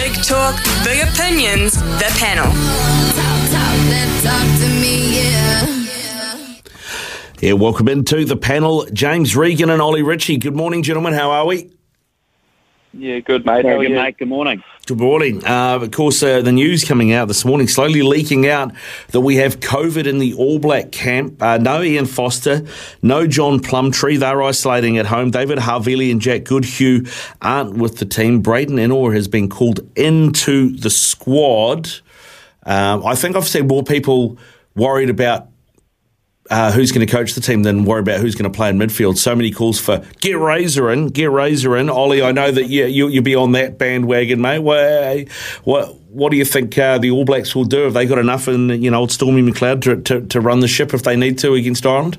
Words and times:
Big 0.00 0.14
talk, 0.24 0.56
big 0.82 1.06
opinions, 1.06 1.74
the 1.74 2.10
panel. 2.18 2.46
Talk, 2.46 3.50
talk, 3.50 3.76
then 3.90 4.22
talk 4.22 4.60
to 4.60 4.68
me, 4.80 5.18
yeah. 5.18 5.66
Yeah, 7.40 7.52
welcome 7.52 7.86
into 7.86 8.24
the 8.24 8.36
panel. 8.36 8.86
James 8.94 9.36
Regan 9.36 9.68
and 9.68 9.82
Ollie 9.82 10.02
Ritchie. 10.02 10.38
Good 10.38 10.56
morning, 10.56 10.82
gentlemen. 10.82 11.12
How 11.12 11.30
are 11.30 11.44
we? 11.44 11.70
Yeah, 12.94 13.18
good 13.18 13.44
mate. 13.44 13.56
How 13.56 13.62
Very 13.62 13.76
are 13.76 13.88
you? 13.90 13.94
mate. 13.94 14.16
Good 14.16 14.28
morning. 14.28 14.62
Good 14.90 14.98
morning. 14.98 15.46
Uh, 15.46 15.78
of 15.82 15.92
course, 15.92 16.20
uh, 16.20 16.42
the 16.42 16.50
news 16.50 16.82
coming 16.82 17.12
out 17.12 17.28
this 17.28 17.44
morning, 17.44 17.68
slowly 17.68 18.02
leaking 18.02 18.48
out 18.48 18.72
that 19.12 19.20
we 19.20 19.36
have 19.36 19.60
COVID 19.60 20.04
in 20.04 20.18
the 20.18 20.34
All 20.34 20.58
Black 20.58 20.90
camp. 20.90 21.40
Uh, 21.40 21.58
no 21.58 21.80
Ian 21.80 22.06
Foster, 22.06 22.66
no 23.00 23.24
John 23.28 23.60
Plumtree. 23.60 24.16
They're 24.16 24.42
isolating 24.42 24.98
at 24.98 25.06
home. 25.06 25.30
David 25.30 25.58
Havili 25.58 26.10
and 26.10 26.20
Jack 26.20 26.42
Goodhue 26.42 27.04
aren't 27.40 27.74
with 27.76 27.98
the 27.98 28.04
team. 28.04 28.40
Braden 28.40 28.78
Ennor 28.78 29.14
has 29.14 29.28
been 29.28 29.48
called 29.48 29.78
into 29.94 30.76
the 30.76 30.90
squad. 30.90 31.88
Um, 32.64 33.06
I 33.06 33.14
think 33.14 33.36
I've 33.36 33.46
seen 33.46 33.68
more 33.68 33.84
people 33.84 34.38
worried 34.74 35.08
about 35.08 35.46
uh, 36.50 36.72
who's 36.72 36.90
going 36.92 37.06
to 37.06 37.10
coach 37.10 37.34
the 37.34 37.40
team 37.40 37.62
than 37.62 37.84
worry 37.84 38.00
about 38.00 38.20
who's 38.20 38.34
going 38.34 38.50
to 38.50 38.56
play 38.56 38.68
in 38.68 38.78
midfield. 38.78 39.16
So 39.16 39.34
many 39.34 39.50
calls 39.50 39.80
for 39.80 40.04
get 40.20 40.36
Razor 40.38 40.90
in, 40.90 41.08
get 41.08 41.30
Razor 41.30 41.76
in. 41.76 41.88
Ollie, 41.88 42.22
I 42.22 42.32
know 42.32 42.50
that 42.50 42.68
you, 42.68 42.86
you, 42.86 43.08
you'll 43.08 43.22
be 43.22 43.36
on 43.36 43.52
that 43.52 43.78
bandwagon, 43.78 44.40
mate. 44.40 44.58
What, 44.58 45.28
what, 45.64 45.94
what 46.10 46.30
do 46.30 46.36
you 46.36 46.44
think 46.44 46.76
uh, 46.76 46.98
the 46.98 47.10
All 47.12 47.24
Blacks 47.24 47.54
will 47.54 47.64
do? 47.64 47.82
Have 47.82 47.94
they 47.94 48.06
got 48.06 48.18
enough 48.18 48.48
in, 48.48 48.68
you 48.82 48.90
know, 48.90 48.98
old 48.98 49.12
Stormy 49.12 49.42
McLeod 49.42 49.82
to, 49.82 50.00
to, 50.02 50.26
to 50.26 50.40
run 50.40 50.60
the 50.60 50.68
ship 50.68 50.92
if 50.92 51.04
they 51.04 51.16
need 51.16 51.38
to 51.38 51.54
against 51.54 51.86
Ireland? 51.86 52.18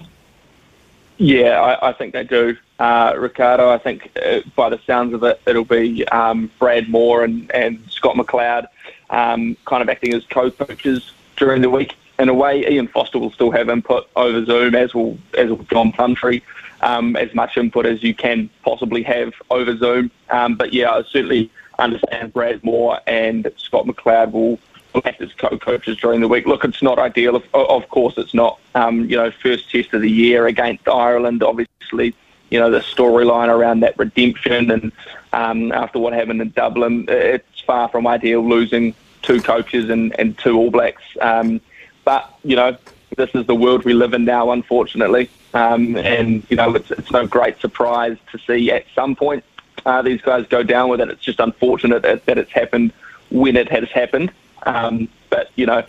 Yeah, 1.18 1.62
I, 1.62 1.90
I 1.90 1.94
think 1.94 2.14
they 2.14 2.24
do. 2.24 2.58
Uh, 2.80 3.14
Ricardo, 3.16 3.70
I 3.70 3.78
think 3.78 4.10
uh, 4.26 4.40
by 4.56 4.70
the 4.70 4.80
sounds 4.88 5.14
of 5.14 5.24
it, 5.24 5.40
it'll 5.46 5.66
be 5.66 6.08
um, 6.08 6.50
Brad 6.58 6.86
Mooar 6.86 7.24
and, 7.24 7.52
and 7.52 7.80
Scott 7.92 8.16
McLeod 8.16 8.66
um, 9.12 9.56
kind 9.66 9.84
of 9.84 9.90
acting 9.90 10.16
as 10.16 10.26
co-coaches 10.26 11.12
during 11.36 11.62
the 11.62 11.70
week. 11.70 11.96
In 12.22 12.30
a 12.30 12.36
way, 12.36 12.64
Ian 12.70 12.88
Foster 12.88 13.18
will 13.18 13.32
still 13.32 13.50
have 13.50 13.68
input 13.68 14.08
over 14.16 14.46
Zoom, 14.46 14.76
as 14.76 14.94
will 14.94 15.18
as 15.36 15.50
will 15.50 15.64
John 15.72 15.92
Plumtree, 15.92 16.44
um, 16.82 17.16
as 17.16 17.34
much 17.34 17.58
input 17.58 17.88
as 17.88 18.04
you 18.04 18.14
can 18.14 18.48
possibly 18.64 19.02
have 19.02 19.34
over 19.50 19.76
Zoom. 19.76 20.12
Um, 20.30 20.54
but 20.54 20.72
yeah, 20.72 20.92
I 20.92 21.02
certainly 21.02 21.50
understand 21.80 22.32
Brad 22.32 22.62
Mooar 22.62 23.00
and 23.08 23.52
Scott 23.58 23.88
McLeod 23.88 24.34
will 24.34 24.60
act 25.04 25.20
as 25.20 25.34
co-coaches 25.34 25.98
during 25.98 26.22
the 26.22 26.28
week. 26.28 26.46
Look, 26.46 26.64
it's 26.64 26.84
not 26.84 27.00
ideal. 27.00 27.36
Of, 27.36 27.44
of 27.56 27.90
course, 27.90 28.14
it's 28.18 28.36
not. 28.36 28.60
Um, 28.76 29.10
you 29.10 29.18
know, 29.18 29.32
first 29.32 29.72
test 29.72 29.92
of 29.96 30.02
the 30.02 30.12
year 30.12 30.46
against 30.46 30.88
Ireland. 30.88 31.42
Obviously, 31.42 32.14
you 32.52 32.60
know 32.60 32.70
the 32.70 32.82
storyline 32.82 33.48
around 33.48 33.80
that 33.80 33.98
redemption, 33.98 34.70
and 34.70 34.92
um, 35.34 35.72
after 35.72 35.98
what 35.98 36.14
happened 36.14 36.44
in 36.44 36.52
Dublin, 36.52 37.06
it's 37.08 37.62
far 37.62 37.90
from 37.90 38.06
ideal 38.06 38.48
losing 38.48 38.94
two 39.24 39.42
coaches 39.42 39.90
and, 39.90 40.16
and 40.20 40.38
two 40.38 40.56
All 40.56 40.70
Blacks. 40.70 41.04
Um, 41.20 41.62
but 42.12 42.36
you 42.44 42.58
know, 42.58 42.76
this 43.16 43.30
is 43.34 43.46
the 43.46 43.56
world 43.56 43.86
we 43.86 43.94
live 43.94 44.14
in 44.14 44.26
now, 44.26 44.52
unfortunately. 44.52 45.30
Um, 45.54 45.96
and 45.96 46.44
you 46.50 46.58
know, 46.58 46.76
it's, 46.76 46.92
it's 46.92 47.10
no 47.10 47.26
great 47.26 47.60
surprise 47.62 48.18
to 48.32 48.38
see 48.40 48.70
at 48.70 48.86
some 48.94 49.16
point 49.16 49.46
uh, 49.86 50.02
these 50.02 50.22
guys 50.22 50.46
go 50.48 50.62
down 50.62 50.90
with 50.90 51.00
it. 51.00 51.10
It's 51.10 51.22
just 51.22 51.40
unfortunate 51.40 52.02
that, 52.04 52.26
that 52.26 52.38
it's 52.38 52.52
happened 52.52 52.92
when 53.30 53.56
it 53.56 53.70
has 53.72 53.90
happened. 53.90 54.34
Um, 54.64 55.08
but 55.30 55.52
you 55.56 55.66
know, 55.66 55.84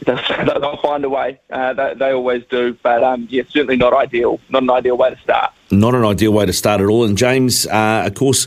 they'll 0.00 0.76
find 0.82 1.04
a 1.04 1.08
way. 1.08 1.40
Uh, 1.50 1.72
they, 1.72 1.94
they 1.94 2.12
always 2.12 2.44
do. 2.50 2.76
But 2.82 3.02
um, 3.02 3.26
yeah, 3.30 3.42
certainly 3.48 3.76
not 3.76 3.92
ideal. 3.92 4.40
Not 4.48 4.62
an 4.62 4.70
ideal 4.70 4.96
way 4.96 5.10
to 5.10 5.18
start. 5.18 5.52
Not 5.70 5.94
an 5.94 6.04
ideal 6.04 6.32
way 6.32 6.46
to 6.46 6.52
start 6.52 6.80
at 6.80 6.86
all. 6.86 7.04
And 7.04 7.16
James, 7.16 7.66
uh, 7.66 8.04
of 8.06 8.14
course, 8.14 8.46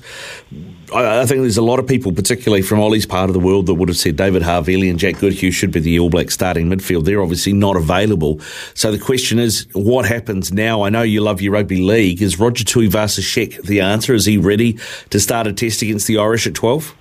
I, 0.93 1.21
I 1.21 1.25
think 1.25 1.41
there's 1.41 1.57
a 1.57 1.63
lot 1.63 1.79
of 1.79 1.87
people, 1.87 2.11
particularly 2.11 2.61
from 2.61 2.79
Ollie's 2.79 3.05
part 3.05 3.29
of 3.29 3.33
the 3.33 3.39
world, 3.39 3.65
that 3.65 3.73
would 3.75 3.89
have 3.89 3.97
said 3.97 4.15
David 4.15 4.43
Havili 4.43 4.89
and 4.89 4.99
Jack 4.99 5.19
Goodhue 5.19 5.51
should 5.51 5.71
be 5.71 5.79
the 5.79 5.99
All 5.99 6.09
Black 6.09 6.31
starting 6.31 6.67
midfield. 6.67 7.05
They're 7.05 7.21
obviously 7.21 7.53
not 7.53 7.75
available. 7.75 8.39
So 8.73 8.91
the 8.91 8.99
question 8.99 9.39
is, 9.39 9.67
what 9.73 10.05
happens 10.05 10.51
now? 10.51 10.83
I 10.83 10.89
know 10.89 11.01
you 11.01 11.21
love 11.21 11.41
your 11.41 11.53
rugby 11.53 11.81
league. 11.81 12.21
Is 12.21 12.39
Roger 12.39 12.63
Tuivasa-Sheck 12.63 13.63
the 13.63 13.81
answer? 13.81 14.13
Is 14.13 14.25
he 14.25 14.37
ready 14.37 14.79
to 15.09 15.19
start 15.19 15.47
a 15.47 15.53
test 15.53 15.81
against 15.81 16.07
the 16.07 16.17
Irish 16.17 16.47
at 16.47 16.53
12? 16.53 16.95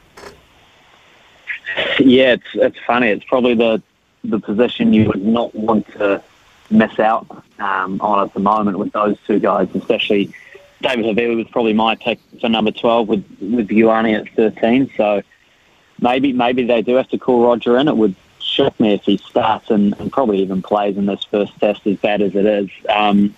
Yeah, 1.98 2.32
it's 2.34 2.46
it's 2.54 2.76
funny. 2.86 3.08
It's 3.08 3.24
probably 3.24 3.54
the 3.54 3.82
the 4.30 4.38
position 4.38 4.92
you 4.92 5.06
would 5.06 5.24
not 5.24 5.54
want 5.54 5.86
to 5.92 6.22
miss 6.70 6.98
out 6.98 7.26
um, 7.58 8.00
on 8.00 8.24
at 8.26 8.34
the 8.34 8.40
moment 8.40 8.78
with 8.78 8.92
those 8.92 9.16
two 9.26 9.38
guys, 9.38 9.68
especially 9.74 10.34
David 10.82 11.04
Havili 11.06 11.36
was 11.36 11.48
probably 11.48 11.72
my 11.72 11.94
pick 11.94 12.18
for 12.40 12.48
number 12.48 12.70
twelve 12.70 13.08
with 13.08 13.24
with 13.40 13.68
Ioane 13.68 14.18
at 14.18 14.28
thirteen. 14.34 14.90
So 14.96 15.22
maybe 16.00 16.32
maybe 16.32 16.64
they 16.64 16.82
do 16.82 16.96
have 16.96 17.08
to 17.10 17.18
call 17.18 17.46
Roger 17.46 17.78
in. 17.78 17.88
It 17.88 17.96
would 17.96 18.14
shock 18.40 18.78
me 18.78 18.94
if 18.94 19.02
he 19.04 19.16
starts 19.16 19.70
and, 19.70 19.98
and 19.98 20.10
probably 20.12 20.38
even 20.42 20.62
plays 20.62 20.96
in 20.96 21.06
this 21.06 21.24
first 21.24 21.58
test 21.58 21.86
as 21.86 21.96
bad 21.98 22.22
as 22.22 22.34
it 22.34 22.46
is. 22.46 22.70
Um, 22.88 23.34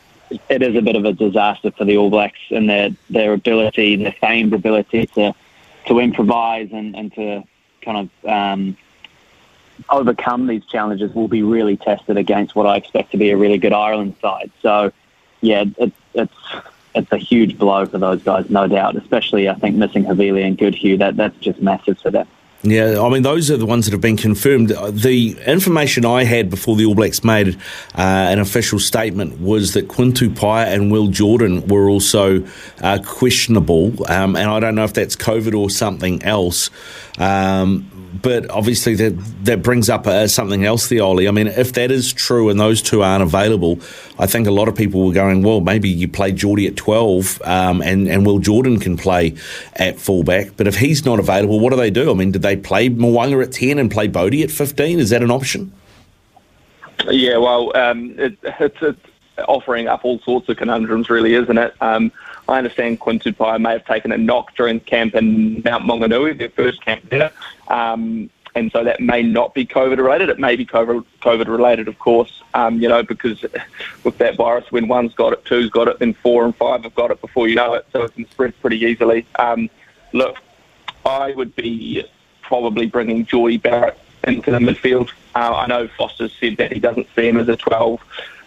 it 0.48 0.62
is 0.62 0.76
a 0.76 0.82
bit 0.82 0.96
of 0.96 1.04
a 1.04 1.12
disaster 1.12 1.70
for 1.70 1.84
the 1.84 1.96
All 1.96 2.10
Blacks 2.10 2.38
and 2.50 2.68
their 2.68 2.90
their 3.08 3.32
ability, 3.32 3.96
their 3.96 4.12
famed 4.12 4.52
ability 4.52 5.06
to 5.06 5.34
to 5.86 6.00
improvise 6.00 6.70
and, 6.72 6.94
and 6.96 7.14
to 7.14 7.44
kind 7.82 8.10
of 8.24 8.30
um, 8.30 8.76
overcome 9.90 10.46
these 10.46 10.64
challenges 10.66 11.14
will 11.14 11.28
be 11.28 11.42
really 11.42 11.76
tested 11.76 12.16
against 12.16 12.54
what 12.54 12.66
I 12.66 12.76
expect 12.76 13.12
to 13.12 13.16
be 13.16 13.30
a 13.30 13.36
really 13.36 13.58
good 13.58 13.72
Ireland 13.72 14.16
side. 14.20 14.50
So, 14.62 14.92
yeah, 15.40 15.64
it, 15.76 15.92
it's 16.14 16.34
it's 16.94 17.12
a 17.12 17.16
huge 17.16 17.58
blow 17.58 17.86
for 17.86 17.98
those 17.98 18.22
guys, 18.22 18.50
no 18.50 18.66
doubt. 18.66 18.96
Especially, 18.96 19.48
I 19.48 19.54
think 19.54 19.76
missing 19.76 20.04
Havili 20.04 20.44
and 20.44 20.56
Goodhue, 20.58 20.96
that 20.98 21.16
that's 21.16 21.38
just 21.38 21.60
massive 21.60 21.98
for 21.98 22.10
them. 22.10 22.26
Yeah, 22.62 23.00
I 23.00 23.08
mean, 23.08 23.22
those 23.22 23.52
are 23.52 23.56
the 23.56 23.66
ones 23.66 23.86
that 23.86 23.92
have 23.92 24.00
been 24.00 24.16
confirmed. 24.16 24.70
The 24.70 25.38
information 25.46 26.04
I 26.04 26.24
had 26.24 26.50
before 26.50 26.74
the 26.74 26.86
All 26.86 26.96
Blacks 26.96 27.22
made 27.22 27.54
uh, 27.94 28.00
an 28.00 28.40
official 28.40 28.80
statement 28.80 29.40
was 29.40 29.74
that 29.74 29.86
Quinn 29.86 30.12
Tupaea 30.12 30.66
and 30.66 30.90
Will 30.90 31.06
Jordan 31.06 31.68
were 31.68 31.88
also 31.88 32.44
uh, 32.80 32.98
questionable. 33.06 34.04
Um, 34.10 34.34
and 34.34 34.50
I 34.50 34.58
don't 34.58 34.74
know 34.74 34.82
if 34.82 34.92
that's 34.92 35.14
COVID 35.14 35.56
or 35.56 35.70
something 35.70 36.20
else. 36.24 36.70
Um, 37.16 37.88
but 38.20 38.50
obviously, 38.50 38.94
that 38.96 39.44
that 39.44 39.62
brings 39.62 39.88
up 39.88 40.06
uh, 40.06 40.26
something 40.26 40.64
else, 40.64 40.88
the 40.88 41.00
Ollie. 41.00 41.28
I 41.28 41.30
mean, 41.30 41.46
if 41.46 41.74
that 41.74 41.90
is 41.90 42.12
true 42.12 42.48
and 42.48 42.58
those 42.58 42.82
two 42.82 43.02
aren't 43.02 43.22
available, 43.22 43.78
I 44.18 44.26
think 44.26 44.46
a 44.46 44.50
lot 44.50 44.68
of 44.68 44.74
people 44.74 45.06
were 45.06 45.12
going, 45.12 45.42
well, 45.42 45.60
maybe 45.60 45.88
you 45.88 46.08
play 46.08 46.32
Jordie 46.32 46.66
at 46.66 46.76
12 46.76 47.40
um, 47.42 47.80
and, 47.82 48.08
and 48.08 48.26
Will 48.26 48.38
Jordan 48.38 48.80
can 48.80 48.96
play 48.96 49.34
at 49.74 49.98
fullback. 49.98 50.56
But 50.56 50.66
if 50.66 50.76
he's 50.76 51.04
not 51.04 51.18
available, 51.18 51.60
what 51.60 51.70
do 51.70 51.76
they 51.76 51.90
do? 51.90 52.10
I 52.10 52.14
mean, 52.14 52.32
did 52.32 52.42
they 52.42 52.56
play 52.56 52.88
Mo'unga 52.88 53.44
at 53.44 53.52
10 53.52 53.78
and 53.78 53.90
play 53.90 54.08
Bodie 54.08 54.42
at 54.42 54.50
15? 54.50 54.98
Is 54.98 55.10
that 55.10 55.22
an 55.22 55.30
option? 55.30 55.72
Yeah, 57.08 57.36
well, 57.36 57.76
um, 57.76 58.14
it, 58.18 58.36
it's, 58.42 58.76
it's 58.82 59.00
offering 59.46 59.86
up 59.86 60.04
all 60.04 60.18
sorts 60.20 60.48
of 60.48 60.56
conundrums, 60.56 61.08
really, 61.08 61.34
isn't 61.34 61.58
it? 61.58 61.74
Um, 61.80 62.10
I 62.48 62.58
understand 62.58 62.98
Quinn 63.00 63.18
Tupaea 63.18 63.60
may 63.60 63.72
have 63.72 63.84
taken 63.84 64.10
a 64.10 64.18
knock 64.18 64.54
during 64.56 64.80
camp 64.80 65.14
in 65.14 65.62
Mount 65.64 65.84
Maunganui, 65.84 66.36
their 66.38 66.48
first 66.48 66.84
camp 66.84 67.08
there. 67.10 67.30
Um, 67.68 68.30
and 68.54 68.72
so 68.72 68.84
that 68.84 69.00
may 69.00 69.22
not 69.22 69.54
be 69.54 69.66
COVID 69.66 69.98
related. 69.98 70.28
It 70.28 70.38
may 70.38 70.56
be 70.56 70.66
COVID, 70.66 71.46
related, 71.46 71.88
of 71.88 71.98
course, 71.98 72.42
um, 72.54 72.80
you 72.80 72.88
know, 72.88 73.02
because 73.02 73.42
with 74.04 74.18
that 74.18 74.36
virus, 74.36 74.70
when 74.70 74.88
one's 74.88 75.14
got 75.14 75.32
it, 75.32 75.44
two's 75.44 75.70
got 75.70 75.88
it, 75.88 75.98
then 75.98 76.14
four 76.14 76.44
and 76.44 76.54
five 76.56 76.82
have 76.84 76.94
got 76.94 77.10
it 77.10 77.20
before 77.20 77.48
you 77.48 77.54
know 77.54 77.74
it. 77.74 77.86
So 77.92 78.02
it 78.02 78.14
can 78.14 78.28
spread 78.30 78.58
pretty 78.60 78.78
easily. 78.78 79.26
Um, 79.38 79.70
look, 80.12 80.36
I 81.04 81.32
would 81.32 81.54
be 81.56 82.04
probably 82.42 82.86
bringing 82.86 83.26
Jordie 83.26 83.58
Barrett 83.58 83.98
into 84.24 84.50
the 84.50 84.58
midfield. 84.58 85.10
Uh, 85.34 85.54
I 85.54 85.66
know 85.66 85.88
Foster 85.88 86.28
said 86.28 86.56
that 86.56 86.72
he 86.72 86.80
doesn't 86.80 87.06
see 87.14 87.28
him 87.28 87.38
as 87.38 87.48
a 87.48 87.56
12. 87.56 88.00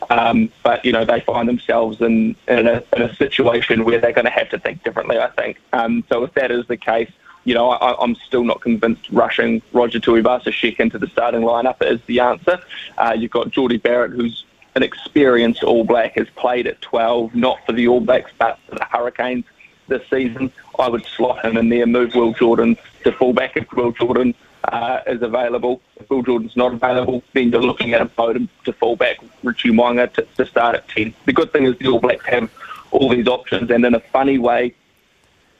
Um, 0.09 0.51
but 0.63 0.83
you 0.83 0.91
know 0.91 1.05
they 1.05 1.21
find 1.21 1.47
themselves 1.47 2.01
in 2.01 2.35
in 2.47 2.67
a, 2.67 2.83
in 2.95 3.03
a 3.03 3.15
situation 3.15 3.85
where 3.85 3.99
they're 3.99 4.11
going 4.11 4.25
to 4.25 4.31
have 4.31 4.49
to 4.49 4.59
think 4.59 4.83
differently. 4.83 5.19
I 5.19 5.29
think. 5.29 5.57
Um, 5.73 6.03
so 6.09 6.23
if 6.23 6.33
that 6.33 6.51
is 6.51 6.65
the 6.67 6.75
case, 6.75 7.11
you 7.43 7.53
know 7.53 7.71
I, 7.71 8.01
I'm 8.01 8.15
still 8.15 8.43
not 8.43 8.61
convinced 8.61 9.09
rushing 9.11 9.61
Roger 9.73 9.99
Tuivasa-Sheck 9.99 10.79
into 10.79 10.97
the 10.97 11.07
starting 11.07 11.41
lineup 11.41 11.77
is 11.81 11.99
the 12.05 12.19
answer. 12.19 12.59
Uh, 12.97 13.15
you've 13.17 13.31
got 13.31 13.49
Jordie 13.51 13.77
Barrett, 13.77 14.11
who's 14.11 14.45
an 14.75 14.83
experienced 14.83 15.63
All 15.63 15.83
Black, 15.83 16.15
has 16.15 16.27
played 16.35 16.67
at 16.67 16.81
12, 16.81 17.35
not 17.35 17.65
for 17.65 17.73
the 17.73 17.87
All 17.87 17.99
Blacks 17.99 18.31
but 18.37 18.59
for 18.67 18.75
the 18.75 18.85
Hurricanes 18.85 19.45
this 19.87 20.01
season. 20.09 20.51
I 20.79 20.87
would 20.89 21.05
slot 21.05 21.45
him 21.45 21.57
in 21.57 21.69
there, 21.69 21.85
move 21.85 22.15
Will 22.15 22.33
Jordan 22.33 22.77
to 23.03 23.11
fullback 23.11 23.57
if 23.57 23.71
Will 23.73 23.91
Jordan 23.91 24.33
uh, 24.65 25.01
is 25.07 25.21
available. 25.21 25.81
If 25.97 26.09
Will 26.09 26.23
Jordan's 26.23 26.55
not 26.55 26.73
available, 26.73 27.23
then 27.33 27.51
you're 27.51 27.61
looking 27.61 27.93
at 27.93 28.01
a 28.01 28.05
Beauden 28.05 28.47
to 28.65 28.73
fullback, 28.73 29.17
Richie 29.43 29.71
Mo'unga 29.71 30.11
to, 30.13 30.23
to 30.37 30.45
start 30.45 30.75
at 30.75 30.87
10. 30.89 31.13
The 31.25 31.33
good 31.33 31.51
thing 31.51 31.65
is 31.65 31.77
the 31.77 31.87
All 31.87 31.99
Blacks 31.99 32.25
have 32.27 32.49
all 32.91 33.09
these 33.09 33.27
options, 33.27 33.71
and 33.71 33.85
in 33.85 33.95
a 33.95 33.99
funny 33.99 34.37
way, 34.37 34.75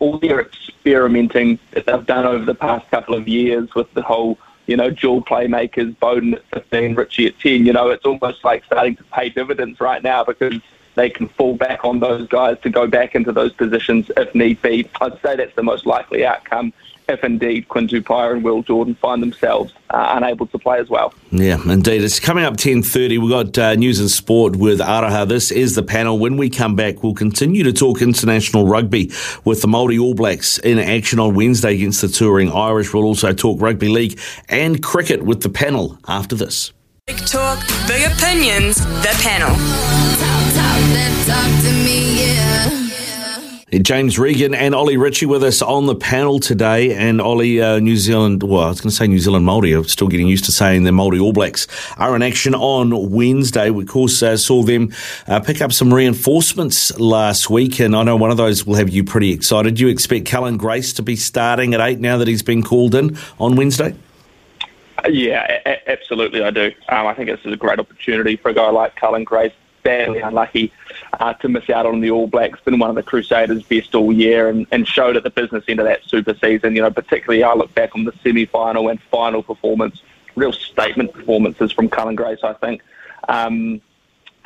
all 0.02 0.18
their 0.18 0.42
experimenting 0.42 1.60
that 1.72 1.86
they've 1.86 2.06
done 2.08 2.26
over 2.26 2.44
the 2.44 2.56
past 2.56 2.90
couple 2.90 3.14
of 3.14 3.28
years 3.28 3.74
with 3.76 3.94
the 3.94 4.02
whole, 4.02 4.38
you 4.66 4.76
know, 4.76 4.90
dual 4.90 5.24
playmakers, 5.24 5.96
Beauden 5.98 6.34
at 6.34 6.44
15, 6.54 6.96
Richie 6.96 7.28
at 7.28 7.40
10, 7.40 7.68
you 7.68 7.72
know, 7.72 7.90
it's 7.90 8.04
almost 8.04 8.44
like 8.44 8.66
starting 8.66 8.96
to 8.96 9.04
pay 9.06 9.30
dividends 9.30 9.80
right 9.80 10.02
now 10.02 10.24
because 10.24 10.60
they 10.96 11.10
can 11.10 11.28
fall 11.30 11.56
back 11.56 11.86
on 11.86 12.00
those 12.00 12.28
guys 12.28 12.60
to 12.62 12.70
go 12.70 12.88
back 12.88 13.14
into 13.14 13.32
those 13.32 13.54
positions 13.54 14.12
if 14.18 14.34
need 14.34 14.60
be. 14.64 14.90
I'd 15.00 15.22
say 15.22 15.36
that's 15.36 15.56
the 15.56 15.64
most 15.64 15.86
likely 15.86 16.26
outcome 16.26 16.74
if 17.12 17.24
indeed 17.24 17.68
Quinn 17.68 17.88
Tupaea 17.88 18.34
and 18.34 18.44
Will 18.44 18.64
Jordan 18.64 18.96
find 18.96 19.22
themselves 19.22 19.74
uh, 19.90 20.14
unable 20.16 20.48
to 20.48 20.58
play 20.58 20.80
as 20.80 20.90
well. 20.90 21.14
Yeah, 21.32 21.62
indeed. 21.70 22.04
It's 22.04 22.20
coming 22.20 22.44
up 22.44 22.56
10.30. 22.56 23.20
We've 23.20 23.30
got 23.30 23.58
uh, 23.58 23.76
news 23.76 24.00
and 24.00 24.10
sport 24.10 24.56
with 24.56 24.80
Araha. 24.80 25.28
This 25.28 25.52
is 25.52 25.76
the 25.76 25.84
panel. 25.84 26.18
When 26.18 26.38
we 26.38 26.50
come 26.50 26.76
back, 26.76 27.04
we'll 27.04 27.14
continue 27.14 27.64
to 27.64 27.74
talk 27.74 28.02
international 28.02 28.68
rugby 28.68 29.12
with 29.46 29.62
the 29.62 29.68
Māori 29.68 30.02
All 30.02 30.14
Blacks 30.14 30.58
in 30.60 30.80
action 30.80 31.20
on 31.20 31.36
Wednesday 31.36 31.76
against 31.76 32.02
the 32.02 32.08
touring 32.08 32.52
Irish. 32.52 32.94
We'll 32.94 33.04
also 33.04 33.34
talk 33.34 33.62
rugby 33.62 33.90
league 33.90 34.20
and 34.50 34.82
cricket 34.82 35.24
with 35.24 35.42
the 35.42 35.50
panel 35.50 35.98
after 36.08 36.36
this. 36.36 36.72
Big 37.08 37.18
talk, 37.26 37.60
big 37.88 38.10
opinions, 38.12 38.78
the 38.78 39.14
panel. 39.22 39.50
Talk, 39.50 40.54
talk, 40.56 40.72
James 43.80 44.20
Regan 44.20 44.54
and 44.54 44.76
Ollie 44.76 44.98
Ritchie 44.98 45.26
with 45.26 45.44
us 45.44 45.62
on 45.62 45.86
the 45.86 45.96
panel 45.96 46.42
today. 46.42 46.94
And 46.94 47.22
Ollie, 47.22 47.62
uh, 47.62 47.80
New 47.80 47.96
Zealand, 47.96 48.44
well, 48.44 48.64
I 48.64 48.70
was 48.70 48.82
going 48.82 48.90
to 48.90 48.96
say 48.96 49.08
New 49.08 49.20
Zealand 49.20 49.48
Māori. 49.48 49.78
I'm 49.78 49.86
still 49.86 50.10
getting 50.10 50.28
used 50.28 50.44
to 50.46 50.52
saying 50.52 50.84
the 50.84 50.92
Māori 50.92 51.22
All 51.22 51.32
Blacks 51.32 51.68
are 51.98 52.14
in 52.14 52.22
action 52.22 52.54
on 52.54 53.12
Wednesday. 53.12 53.70
We, 53.70 53.84
of 53.84 53.90
course, 53.90 54.22
uh, 54.22 54.36
saw 54.36 54.64
them 54.64 54.92
uh, 55.28 55.40
pick 55.40 55.62
up 55.62 55.72
some 55.72 55.94
reinforcements 55.94 57.00
last 57.00 57.50
week. 57.50 57.80
And 57.80 57.96
I 57.96 58.04
know 58.04 58.18
one 58.18 58.30
of 58.30 58.36
those 58.36 58.66
will 58.66 58.76
have 58.76 58.90
you 58.90 59.06
pretty 59.06 59.32
excited. 59.32 59.76
Do 59.76 59.84
you 59.84 59.88
expect 59.88 60.26
Cullen 60.26 60.58
Grace 60.58 60.92
to 60.94 61.02
be 61.02 61.16
starting 61.16 61.74
at 61.74 61.80
eight 61.80 62.00
now 62.02 62.18
that 62.18 62.28
he's 62.28 62.44
been 62.44 62.64
called 62.64 62.94
in 62.94 63.18
on 63.40 63.56
Wednesday? 63.56 63.96
Yeah, 65.10 65.60
a- 65.66 65.90
absolutely, 65.90 66.44
I 66.44 66.52
do. 66.52 66.72
Um, 66.90 67.08
I 67.08 67.14
think 67.14 67.30
this 67.30 67.40
is 67.46 67.54
a 67.54 67.58
great 67.58 67.80
opportunity 67.80 68.36
for 68.36 68.50
a 68.50 68.54
guy 68.54 68.70
like 68.70 68.98
Cullen 68.98 69.24
Grace. 69.24 69.54
Badly 69.84 70.20
unlucky 70.20 70.72
uh, 71.20 71.34
to 71.34 71.50
miss 71.50 71.70
out 71.70 71.86
on 71.86 72.02
the 72.02 72.12
All 72.12 72.28
Blacks. 72.28 72.60
Been 72.62 72.80
one 72.80 72.90
of 72.90 72.96
the 72.96 73.04
Crusaders' 73.04 73.64
best 73.64 73.96
all 73.96 74.12
year, 74.12 74.50
and, 74.50 74.68
and 74.72 74.88
showed 74.88 75.18
at 75.18 75.24
the 75.24 75.30
business 75.30 75.64
end 75.68 75.80
of 75.80 75.86
that 75.86 76.04
Super 76.06 76.36
season. 76.36 76.76
You 76.76 76.82
know, 76.84 76.92
particularly 76.92 77.44
I 77.44 77.54
look 77.54 77.74
back 77.74 77.96
on 77.96 78.04
the 78.04 78.14
semi-final 78.24 78.90
and 78.90 79.02
final 79.04 79.44
performance, 79.44 80.02
real 80.36 80.54
statement 80.54 81.14
performances 81.14 81.72
from 81.72 81.90
Cullen 81.90 82.16
Grace. 82.16 82.40
I 82.44 82.54
think. 82.54 82.82
Um, 83.28 83.82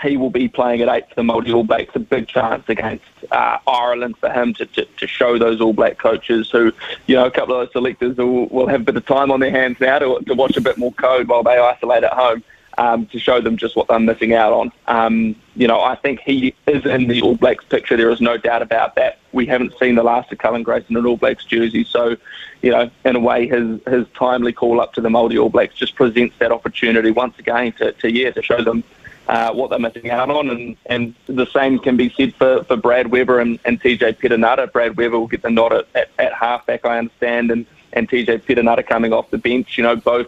he 0.04 0.18
will 0.18 0.30
be 0.30 0.48
playing 0.48 0.82
at 0.82 0.90
eight 0.90 1.08
for 1.10 1.16
the 1.16 1.22
Māori 1.22 1.54
All 1.54 1.64
Blacks. 1.64 1.96
A 1.96 2.00
big 2.00 2.28
chance 2.28 2.68
against 2.68 3.06
uh, 3.32 3.58
Ireland 3.66 4.18
for 4.18 4.30
him 4.30 4.54
to, 4.56 4.66
to, 4.66 4.86
to 4.86 5.08
show 5.08 5.38
those 5.38 5.62
All 5.62 5.74
Black 5.74 5.98
coaches 5.98 6.50
who, 6.50 6.74
you 7.08 7.16
know, 7.16 7.26
a 7.26 7.32
couple 7.32 7.56
of 7.56 7.66
those 7.66 7.74
selectors 7.74 8.18
will, 8.18 8.48
will 8.48 8.68
have 8.68 8.82
a 8.82 8.84
bit 8.84 8.98
of 8.98 9.06
time 9.06 9.32
on 9.32 9.40
their 9.40 9.52
hands 9.52 9.78
now 9.80 10.00
to, 10.00 10.20
to 10.26 10.34
watch 10.34 10.58
a 10.58 10.62
bit 10.62 10.78
more 10.78 10.92
code 10.94 11.28
while 11.28 11.44
they 11.44 11.58
isolate 11.58 12.04
at 12.04 12.14
home. 12.14 12.44
Um, 12.78 13.06
to 13.06 13.20
show 13.20 13.40
them 13.40 13.56
just 13.56 13.78
what 13.78 13.88
they're 13.88 14.02
missing 14.02 14.34
out 14.34 14.52
on. 14.52 14.70
Um, 14.88 15.36
you 15.56 15.66
know, 15.66 15.80
I 15.80 15.96
think 15.96 16.20
he 16.20 16.54
is 16.68 16.86
in 16.86 17.08
the 17.08 17.22
All 17.22 17.36
Blacks 17.36 17.64
picture. 17.64 17.96
There 17.96 18.10
is 18.10 18.20
no 18.20 18.36
doubt 18.38 18.62
about 18.62 18.96
that. 18.96 19.20
We 19.32 19.46
haven't 19.46 19.74
seen 19.80 19.96
the 19.96 20.04
last 20.04 20.30
of 20.34 20.40
Cullen 20.40 20.62
Grace 20.62 20.84
in 20.90 20.98
an 20.98 21.06
All 21.06 21.16
Blacks 21.16 21.46
jersey, 21.46 21.86
so 21.86 22.18
you 22.62 22.72
know, 22.72 22.90
in 23.06 23.16
a 23.16 23.20
way, 23.20 23.48
his 23.48 23.80
his 23.88 24.06
timely 24.14 24.52
call 24.52 24.82
up 24.82 24.94
to 24.96 25.02
the 25.02 25.08
Māori 25.08 25.42
All 25.42 25.50
Blacks 25.50 25.76
just 25.76 25.96
presents 25.96 26.36
that 26.40 26.52
opportunity 26.52 27.12
once 27.12 27.40
again 27.40 27.72
to, 27.74 27.94
to 27.94 28.12
yeah 28.12 28.32
to 28.32 28.42
show 28.42 28.62
them 28.62 28.84
uh, 29.28 29.52
what 29.54 29.70
they're 29.70 29.80
missing 29.80 30.10
out 30.10 30.30
on. 30.30 30.50
And, 30.50 30.78
and 30.86 31.16
the 31.28 31.46
same 31.48 31.80
can 31.80 31.98
be 31.98 32.10
said 32.10 32.36
for, 32.36 32.64
for 32.64 32.78
Brad 32.78 33.08
Weber 33.08 33.40
and, 33.40 33.60
and 33.66 33.82
TJ 33.82 34.18
Perenara. 34.18 34.72
Brad 34.72 34.98
Weber 34.98 35.20
will 35.20 35.28
get 35.28 35.42
the 35.42 35.50
nod 35.50 35.74
at, 35.74 35.88
at, 35.96 36.10
at 36.20 36.34
halfback, 36.34 36.86
I 36.86 36.98
understand, 36.98 37.52
and, 37.52 37.66
and 37.94 38.10
TJ 38.10 38.44
Perenara 38.44 38.86
coming 38.86 39.14
off 39.14 39.30
the 39.32 39.38
bench. 39.38 39.78
You 39.78 39.84
know, 39.84 39.96
both 39.96 40.28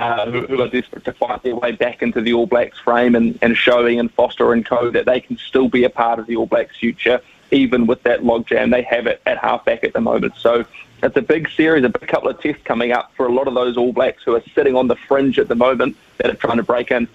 uh, 0.00 0.30
who, 0.30 0.46
who, 0.46 0.62
are 0.62 0.68
desperate 0.68 1.04
to 1.04 1.12
fight 1.12 1.42
their 1.42 1.54
way 1.54 1.72
back 1.72 2.02
into 2.02 2.22
the 2.22 2.32
All 2.32 2.46
Blacks 2.46 2.78
frame 2.78 3.14
and, 3.14 3.38
and 3.42 3.54
showing 3.54 4.00
and 4.00 4.10
Foster 4.10 4.52
and 4.54 4.64
co 4.64 4.90
that 4.90 5.04
they 5.04 5.20
can 5.20 5.36
still 5.36 5.68
be 5.68 5.84
a 5.84 5.90
part 5.90 6.18
of 6.18 6.26
the 6.26 6.36
All 6.36 6.46
Blacks 6.46 6.76
future, 6.78 7.20
even 7.50 7.86
with 7.86 8.02
that 8.04 8.20
logjam 8.20 8.70
they 8.70 8.82
have 8.82 9.06
it 9.06 9.20
at 9.26 9.36
halfback 9.36 9.84
at 9.84 9.92
the 9.92 10.00
moment. 10.00 10.32
So 10.38 10.64
it's 11.02 11.16
a 11.16 11.22
big 11.22 11.50
series, 11.50 11.84
a 11.84 11.90
big 11.90 12.08
couple 12.08 12.30
of 12.30 12.40
tests 12.40 12.62
coming 12.64 12.92
up 12.92 13.12
for 13.14 13.26
a 13.26 13.32
lot 13.32 13.46
of 13.46 13.52
those 13.52 13.76
All 13.76 13.92
Blacks 13.92 14.22
who 14.24 14.34
are 14.34 14.42
sitting 14.54 14.74
on 14.74 14.88
the 14.88 14.96
fringe 14.96 15.38
at 15.38 15.48
the 15.48 15.54
moment 15.54 15.96
that 16.16 16.30
are 16.30 16.36
trying 16.36 16.56
to 16.56 16.62
break 16.62 16.90
in. 16.90 17.06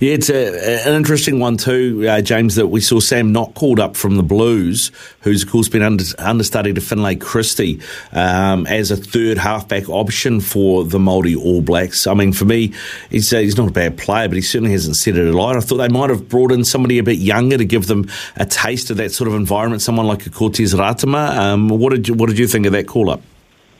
Yeah, 0.00 0.14
it's 0.14 0.30
a, 0.30 0.86
an 0.86 0.94
interesting 0.94 1.40
one 1.40 1.56
too, 1.56 2.06
uh, 2.08 2.20
James. 2.20 2.54
That 2.54 2.68
we 2.68 2.80
saw 2.80 3.00
Sam 3.00 3.32
Nock 3.32 3.54
called 3.54 3.80
up 3.80 3.96
from 3.96 4.16
the 4.16 4.22
Blues, 4.22 4.92
who's 5.20 5.42
of 5.42 5.50
course 5.50 5.68
been 5.68 5.82
under, 5.82 6.04
understudy 6.18 6.72
to 6.72 6.80
Finlay 6.80 7.16
Christie 7.16 7.80
um, 8.12 8.66
as 8.66 8.90
a 8.90 8.96
third 8.96 9.38
halfback 9.38 9.88
option 9.88 10.40
for 10.40 10.84
the 10.84 10.98
Māori 10.98 11.36
All 11.36 11.62
Blacks. 11.62 12.06
I 12.06 12.14
mean, 12.14 12.32
for 12.32 12.44
me, 12.44 12.72
he's 13.10 13.32
uh, 13.32 13.38
he's 13.38 13.56
not 13.56 13.68
a 13.68 13.72
bad 13.72 13.98
player, 13.98 14.28
but 14.28 14.36
he 14.36 14.42
certainly 14.42 14.72
hasn't 14.72 14.96
set 14.96 15.16
it 15.16 15.26
alight. 15.26 15.56
I 15.56 15.60
thought 15.60 15.78
they 15.78 15.88
might 15.88 16.10
have 16.10 16.28
brought 16.28 16.52
in 16.52 16.64
somebody 16.64 16.98
a 16.98 17.02
bit 17.02 17.18
younger 17.18 17.58
to 17.58 17.64
give 17.64 17.86
them 17.86 18.08
a 18.36 18.46
taste 18.46 18.90
of 18.90 18.96
that 18.98 19.12
sort 19.12 19.28
of 19.28 19.34
environment. 19.34 19.82
Someone 19.82 20.06
like 20.06 20.26
a 20.26 20.30
Cortez 20.30 20.74
Ratima. 20.74 21.36
Um, 21.36 21.68
what 21.68 21.90
did 21.90 22.08
you, 22.08 22.14
what 22.14 22.28
did 22.28 22.38
you 22.38 22.46
think 22.46 22.66
of 22.66 22.72
that 22.72 22.86
call 22.86 23.10
up? 23.10 23.22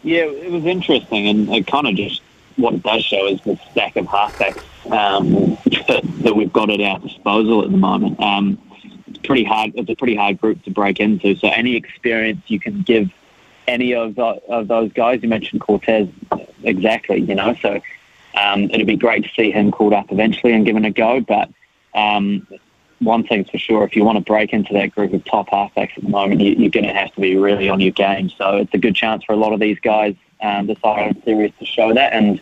Yeah, 0.03 0.25
it 0.25 0.51
was 0.51 0.65
interesting, 0.65 1.29
and 1.29 1.49
it 1.55 1.67
kind 1.67 1.87
of 1.87 1.95
just 1.95 2.23
what 2.57 2.75
it 2.75 2.83
does 2.83 3.05
show 3.05 3.27
is 3.27 3.41
the 3.43 3.59
stack 3.71 3.97
of 3.97 4.07
halfbacks 4.07 4.63
um, 4.93 5.59
that 5.89 6.33
we've 6.35 6.53
got 6.53 6.71
at 6.71 6.81
our 6.81 6.99
disposal 6.99 7.65
at 7.65 7.71
the 7.71 7.77
moment. 7.77 8.21
Um, 8.21 8.59
it's 9.07 9.19
pretty 9.19 9.45
hard. 9.45 9.73
It's 9.75 9.91
a 9.91 9.95
pretty 9.95 10.17
hard 10.17 10.41
group 10.41 10.63
to 10.65 10.71
break 10.71 11.01
into. 11.01 11.37
So 11.37 11.49
any 11.49 11.77
experience 11.77 12.43
you 12.49 12.61
can 12.61 12.83
give 12.83 13.11
any 13.67 13.95
of 13.95 14.15
the, 14.15 14.25
of 14.49 14.69
those 14.69 14.93
guys, 14.93 15.23
you 15.23 15.29
mentioned 15.29 15.61
Cortez, 15.61 16.09
exactly. 16.63 17.21
You 17.21 17.35
know, 17.35 17.55
so 17.61 17.81
um, 18.35 18.65
it'd 18.65 18.87
be 18.87 18.97
great 18.97 19.25
to 19.25 19.31
see 19.31 19.51
him 19.51 19.71
called 19.71 19.93
up 19.93 20.13
eventually 20.13 20.53
and 20.53 20.65
given 20.65 20.85
a 20.85 20.91
go. 20.91 21.21
But 21.21 21.51
um, 21.95 22.47
one 23.01 23.25
thing's 23.25 23.51
for 23.51 23.59
sure, 23.59 23.85
if 23.85 23.97
you 23.97 24.05
want 24.05 24.19
to 24.19 24.25
break 24.25 24.53
into 24.53 24.73
that 24.75 24.95
group 24.95 25.13
of 25.13 25.25
top 25.25 25.49
halfbacks 25.49 25.97
at 25.97 26.03
the 26.03 26.09
moment, 26.09 26.41
you, 26.41 26.67
are 26.67 26.71
going 26.71 26.87
to 26.87 26.95
have 26.95 27.13
to 27.15 27.21
be 27.21 27.37
really 27.37 27.69
on 27.69 27.81
your 27.81 27.93
game. 27.93 28.31
So 28.31 28.57
it's 28.57 28.75
a 28.75 28.79
good 28.79 28.95
chance 28.95 29.25
for 29.25 29.33
a 29.33 29.37
lot 29.37 29.53
of 29.53 29.61
these 29.61 29.79
guys 29.81 30.15
um, 30.41 30.67
this 30.67 30.79
Ireland 30.85 31.23
series 31.25 31.53
to 31.59 31.65
show 31.65 31.95
that, 31.95 32.13
and 32.13 32.41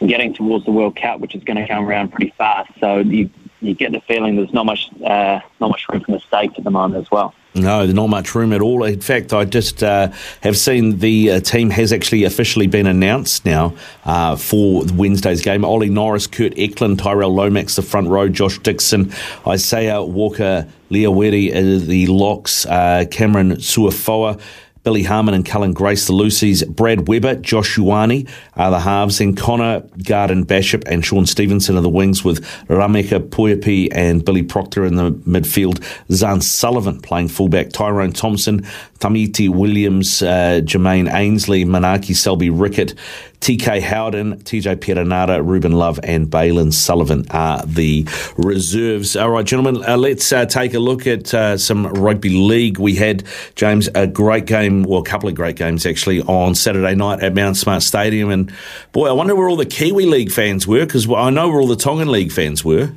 getting 0.00 0.34
towards 0.34 0.64
the 0.64 0.70
World 0.72 0.96
Cup, 0.96 1.20
which 1.20 1.34
is 1.34 1.44
going 1.44 1.56
to 1.56 1.66
come 1.66 1.84
around 1.86 2.12
pretty 2.12 2.32
fast. 2.36 2.70
So 2.80 2.98
you 2.98 3.30
you 3.60 3.74
get 3.74 3.92
the 3.92 4.00
feeling 4.00 4.36
there's 4.36 4.52
not 4.52 4.66
much 4.66 4.90
uh, 5.04 5.40
not 5.60 5.70
much 5.70 5.88
room 5.88 6.02
for 6.02 6.12
mistakes 6.12 6.54
at 6.58 6.64
the 6.64 6.70
moment 6.70 7.02
as 7.02 7.10
well. 7.10 7.34
No, 7.54 7.86
not 7.86 8.08
much 8.08 8.34
room 8.34 8.52
at 8.52 8.60
all. 8.60 8.84
In 8.84 9.00
fact, 9.00 9.32
I 9.32 9.46
just 9.46 9.82
uh, 9.82 10.12
have 10.42 10.58
seen 10.58 10.98
the 10.98 11.30
uh, 11.30 11.40
team 11.40 11.70
has 11.70 11.90
actually 11.90 12.24
officially 12.24 12.66
been 12.66 12.86
announced 12.86 13.46
now 13.46 13.74
uh, 14.04 14.36
for 14.36 14.84
Wednesday's 14.92 15.40
game. 15.40 15.64
Ollie 15.64 15.88
Norris, 15.88 16.26
Kurt 16.26 16.52
Eklund, 16.58 16.98
Tyrell 16.98 17.34
Lomax, 17.34 17.76
the 17.76 17.82
front 17.82 18.08
row, 18.08 18.28
Josh 18.28 18.58
Dixon, 18.58 19.10
Isaiah 19.46 20.02
Walker, 20.02 20.68
Leawere, 20.90 21.50
uh, 21.50 21.86
the 21.86 22.06
locks, 22.08 22.66
uh, 22.66 23.06
Cameron 23.10 23.52
Suafoa. 23.52 24.38
Billy 24.86 25.02
Harmon 25.02 25.34
and 25.34 25.44
Cullen 25.44 25.72
Grace, 25.72 26.06
the 26.06 26.12
Lucies, 26.12 26.64
Brad 26.64 27.08
Weber, 27.08 27.34
Josh 27.34 27.76
Ioane 27.76 28.30
are 28.54 28.70
the 28.70 28.78
halves, 28.78 29.20
and 29.20 29.36
Connor 29.36 29.80
Garden 30.04 30.46
Bachop 30.46 30.84
and 30.86 31.04
Shaun 31.04 31.26
Stevenson 31.26 31.76
are 31.76 31.80
the 31.80 31.88
wings, 31.88 32.22
with 32.22 32.44
Rameka 32.68 33.28
Poihipi 33.28 33.88
and 33.90 34.24
Billy 34.24 34.44
Proctor 34.44 34.84
in 34.84 34.94
the 34.94 35.10
midfield. 35.10 35.80
Zarn 36.08 36.40
Sullivan 36.40 37.00
playing 37.00 37.26
fullback, 37.26 37.70
Tyrone 37.70 38.12
Thompson, 38.12 38.64
Tamiti 39.00 39.48
Williams, 39.48 40.22
uh, 40.22 40.60
Jermaine 40.62 41.12
Ainsley, 41.12 41.64
Manaaki 41.64 42.14
Selby 42.14 42.48
Rickit, 42.50 42.94
TK 43.40 43.80
Howden, 43.80 44.38
TJ 44.40 44.76
Perenara, 44.76 45.44
Ruben 45.44 45.72
Love, 45.72 46.00
and 46.02 46.28
Bailyn 46.28 46.72
Sullivan 46.72 47.26
are 47.30 47.62
the 47.66 48.06
reserves. 48.36 49.14
All 49.14 49.30
right, 49.30 49.44
gentlemen, 49.44 49.84
uh, 49.84 49.96
let's 49.96 50.32
uh, 50.32 50.46
take 50.46 50.74
a 50.74 50.78
look 50.78 51.06
at 51.06 51.32
uh, 51.34 51.58
some 51.58 51.86
rugby 51.86 52.30
league. 52.30 52.78
We 52.78 52.96
had, 52.96 53.24
James, 53.54 53.88
a 53.94 54.06
great 54.06 54.46
game, 54.46 54.75
well, 54.82 55.00
a 55.00 55.04
couple 55.04 55.28
of 55.28 55.34
great 55.34 55.56
games 55.56 55.86
actually, 55.86 56.22
on 56.22 56.54
Saturday 56.54 56.94
night 56.94 57.22
at 57.22 57.34
Mount 57.34 57.56
Smart 57.56 57.82
Stadium. 57.82 58.30
And 58.30 58.52
boy, 58.92 59.08
I 59.08 59.12
wonder 59.12 59.34
where 59.34 59.48
all 59.48 59.56
the 59.56 59.66
Kiwi 59.66 60.06
League 60.06 60.32
fans 60.32 60.66
were, 60.66 60.84
because 60.84 61.10
I 61.10 61.30
know 61.30 61.48
where 61.48 61.60
all 61.60 61.66
the 61.66 61.76
Tongan 61.76 62.08
League 62.08 62.32
fans 62.32 62.64
were. 62.64 62.92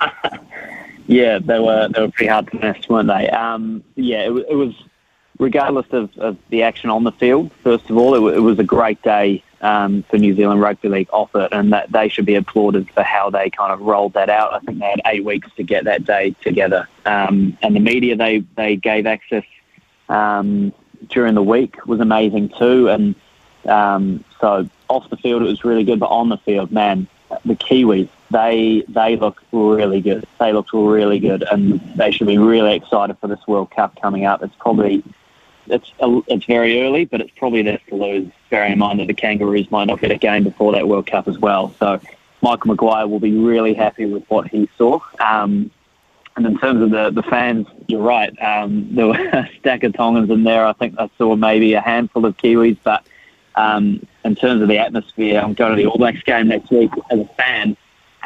yeah, 1.06 1.38
they 1.38 1.58
were 1.58 1.88
they 1.88 2.00
were 2.00 2.10
pretty 2.10 2.28
hard 2.28 2.50
to 2.50 2.58
miss, 2.58 2.88
weren't 2.88 3.08
they? 3.08 3.28
Um, 3.30 3.82
yeah, 3.94 4.22
it, 4.22 4.32
it 4.50 4.54
was 4.54 4.74
regardless 5.38 5.86
of, 5.90 6.16
of, 6.18 6.36
the 6.48 6.62
action 6.62 6.90
on 6.90 7.04
the 7.04 7.12
field, 7.12 7.50
first 7.62 7.90
of 7.90 7.96
all, 7.96 8.14
it, 8.14 8.36
it 8.36 8.40
was 8.40 8.58
a 8.58 8.64
great 8.64 9.00
day 9.02 9.42
um, 9.60 10.02
for 10.04 10.18
New 10.18 10.34
Zealand 10.34 10.60
Rugby 10.60 10.88
League 10.88 11.08
off 11.12 11.34
it, 11.34 11.48
and 11.52 11.72
that 11.72 11.90
they 11.92 12.08
should 12.08 12.26
be 12.26 12.34
applauded 12.34 12.90
for 12.90 13.02
how 13.02 13.30
they 13.30 13.50
kind 13.50 13.72
of 13.72 13.80
rolled 13.80 14.14
that 14.14 14.30
out. 14.30 14.54
I 14.54 14.60
think 14.60 14.78
they 14.78 14.86
had 14.86 15.00
eight 15.06 15.24
weeks 15.24 15.48
to 15.56 15.62
get 15.62 15.84
that 15.84 16.04
day 16.04 16.34
together, 16.42 16.88
um, 17.04 17.56
and 17.62 17.74
the 17.74 17.80
media 17.80 18.16
they 18.16 18.40
they 18.56 18.76
gave 18.76 19.06
access 19.06 19.44
um, 20.08 20.72
during 21.08 21.34
the 21.34 21.42
week 21.42 21.86
was 21.86 22.00
amazing 22.00 22.50
too. 22.50 22.88
And 22.88 23.14
um, 23.66 24.24
so 24.40 24.68
off 24.88 25.08
the 25.10 25.16
field 25.16 25.42
it 25.42 25.46
was 25.46 25.64
really 25.64 25.84
good, 25.84 26.00
but 26.00 26.10
on 26.10 26.28
the 26.28 26.38
field, 26.38 26.70
man, 26.70 27.08
the 27.44 27.54
Kiwis 27.54 28.08
they 28.30 28.84
they 28.88 29.16
look 29.16 29.42
really 29.52 30.00
good. 30.00 30.26
They 30.38 30.52
look 30.52 30.68
really 30.72 31.18
good, 31.18 31.44
and 31.50 31.80
they 31.96 32.10
should 32.10 32.26
be 32.26 32.38
really 32.38 32.74
excited 32.74 33.16
for 33.18 33.28
this 33.28 33.46
World 33.46 33.70
Cup 33.70 34.00
coming 34.00 34.24
up. 34.24 34.42
It's 34.42 34.54
probably 34.58 35.02
it's 35.66 35.92
it's 36.00 36.44
very 36.44 36.82
early, 36.82 37.04
but 37.04 37.20
it's 37.20 37.32
probably 37.36 37.62
theirs 37.62 37.80
to 37.88 37.94
lose. 37.94 38.30
Bearing 38.50 38.72
in 38.72 38.78
mind 38.78 39.00
that 39.00 39.06
the 39.06 39.14
Kangaroos 39.14 39.70
might 39.70 39.86
not 39.86 40.00
get 40.00 40.10
a 40.10 40.18
game 40.18 40.44
before 40.44 40.72
that 40.72 40.88
World 40.88 41.06
Cup 41.06 41.28
as 41.28 41.38
well. 41.38 41.74
So 41.78 42.00
Michael 42.42 42.68
Maguire 42.68 43.06
will 43.06 43.20
be 43.20 43.36
really 43.36 43.74
happy 43.74 44.06
with 44.06 44.24
what 44.28 44.48
he 44.48 44.68
saw. 44.76 45.00
Um, 45.20 45.70
and 46.36 46.46
in 46.46 46.58
terms 46.58 46.82
of 46.82 46.90
the, 46.90 47.10
the 47.10 47.22
fans, 47.22 47.66
you're 47.88 48.02
right. 48.02 48.30
Um, 48.42 48.94
there 48.94 49.06
were 49.06 49.14
a 49.32 49.48
stack 49.58 49.82
of 49.84 49.94
Tongans 49.94 50.30
in 50.30 50.44
there. 50.44 50.66
I 50.66 50.72
think 50.74 50.94
I 50.98 51.08
saw 51.16 51.34
maybe 51.34 51.72
a 51.74 51.80
handful 51.80 52.26
of 52.26 52.36
Kiwis, 52.36 52.76
but 52.84 53.06
um, 53.54 54.06
in 54.24 54.36
terms 54.36 54.60
of 54.60 54.68
the 54.68 54.78
atmosphere, 54.78 55.40
I'm 55.40 55.54
going 55.54 55.74
to 55.74 55.82
the 55.82 55.88
All 55.88 55.96
Blacks 55.96 56.22
game 56.22 56.48
next 56.48 56.70
week 56.70 56.90
as 57.10 57.20
a 57.20 57.26
fan. 57.36 57.76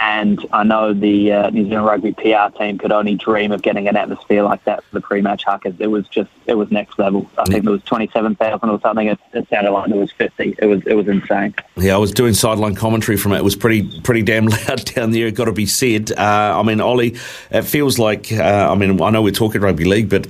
And 0.02 0.46
I 0.50 0.64
know 0.64 0.94
the 0.94 1.30
uh, 1.30 1.50
New 1.50 1.64
Zealand 1.64 1.84
Rugby 1.84 2.12
PR 2.14 2.56
team 2.56 2.78
could 2.78 2.90
only 2.90 3.16
dream 3.16 3.52
of 3.52 3.60
getting 3.60 3.86
an 3.86 3.96
atmosphere 3.98 4.42
like 4.42 4.64
that 4.64 4.82
for 4.82 4.94
the 4.94 5.00
pre-match 5.02 5.44
hakas. 5.44 5.78
It 5.78 5.88
was 5.88 6.08
just, 6.08 6.30
it 6.46 6.54
was 6.54 6.70
next 6.70 6.98
level. 6.98 7.30
I 7.36 7.44
think 7.44 7.66
it 7.66 7.70
was 7.70 7.82
27,000 7.82 8.70
or 8.70 8.80
something. 8.80 9.08
It, 9.08 9.18
it 9.34 9.46
sounded 9.50 9.72
like 9.72 9.90
it 9.90 9.96
was 9.96 10.10
50. 10.12 10.56
It 10.58 10.64
was, 10.64 10.80
it 10.86 10.94
was 10.94 11.06
insane. 11.06 11.54
Yeah, 11.76 11.96
I 11.96 11.98
was 11.98 12.12
doing 12.12 12.32
sideline 12.32 12.76
commentary 12.76 13.18
from 13.18 13.32
it. 13.32 13.38
It 13.38 13.44
was 13.44 13.56
pretty, 13.56 14.00
pretty 14.00 14.22
damn 14.22 14.46
loud 14.68 14.86
down 14.86 15.10
there. 15.10 15.30
Got 15.30 15.44
to 15.44 15.52
be 15.52 15.66
said. 15.66 16.12
Uh, 16.12 16.58
I 16.58 16.62
mean, 16.62 16.80
Ollie, 16.80 17.16
it 17.50 17.62
feels 17.62 17.98
like, 17.98 18.32
uh, 18.32 18.72
I 18.72 18.74
mean, 18.76 19.02
I 19.02 19.10
know 19.10 19.20
we're 19.20 19.32
talking 19.32 19.60
rugby 19.60 19.84
league, 19.84 20.08
but 20.08 20.26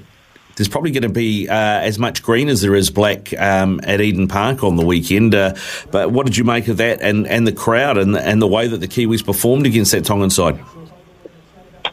there's 0.61 0.69
probably 0.69 0.90
going 0.90 1.05
to 1.05 1.09
be 1.09 1.49
uh, 1.49 1.55
as 1.55 1.99
much 1.99 2.23
green 2.23 2.50
as 2.50 2.61
there 2.61 2.75
is 2.75 2.90
black 2.90 3.33
um, 3.40 3.81
at 3.83 3.99
Eden 4.02 4.29
Park 4.29 4.62
on 4.62 4.76
the 4.76 4.85
weekend. 4.85 5.35
Uh, 5.35 5.55
but 5.90 6.12
what 6.12 6.26
did 6.26 6.37
you 6.37 6.45
make 6.45 6.69
of 6.69 6.76
that 6.76 7.00
and, 7.00 7.26
and 7.29 7.47
the 7.47 7.52
crowd 7.52 7.97
and, 7.97 8.14
and 8.14 8.43
the 8.43 8.47
way 8.47 8.69
that 8.69 8.76
the 8.76 8.87
Kiwis 8.87 9.25
performed 9.25 9.64
against 9.64 9.93
that 9.93 10.05
Tongan 10.05 10.29
side? 10.29 10.62